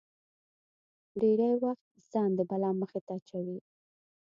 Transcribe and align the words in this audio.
ډېری 1.19 1.51
وخت 1.63 1.89
ځان 2.11 2.29
د 2.35 2.39
بلا 2.49 2.71
مخې 2.81 2.99
ته 3.05 3.11
اچوي. 3.19 3.57